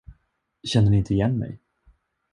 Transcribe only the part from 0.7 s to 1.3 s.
ni inte